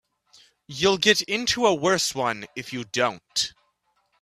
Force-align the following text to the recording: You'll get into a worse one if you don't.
You'll 0.65 0.97
get 0.97 1.21
into 1.21 1.67
a 1.67 1.75
worse 1.75 2.15
one 2.15 2.47
if 2.55 2.73
you 2.73 2.85
don't. 2.85 3.53